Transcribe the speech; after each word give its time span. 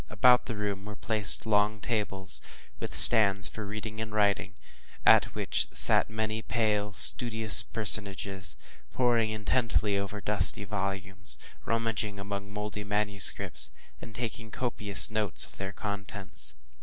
About 0.09 0.47
the 0.47 0.55
room 0.55 0.85
were 0.85 0.95
placed 0.95 1.45
long 1.45 1.79
tables, 1.79 2.41
with 2.79 2.95
stands 2.95 3.47
for 3.47 3.67
reading 3.67 4.01
and 4.01 4.11
writing, 4.11 4.55
at 5.05 5.35
which 5.35 5.67
sat 5.73 6.09
many 6.09 6.41
pale, 6.41 6.91
studious 6.93 7.61
personages, 7.61 8.57
poring 8.91 9.29
intently 9.29 9.99
over 9.99 10.19
dusty 10.19 10.63
volumes, 10.63 11.37
rummaging 11.65 12.17
among 12.17 12.49
mouldy 12.51 12.83
manuscripts, 12.83 13.69
and 14.01 14.15
taking 14.15 14.49
copious 14.49 15.11
notes 15.11 15.45
of 15.45 15.57
their 15.57 15.71
contents. 15.71 16.55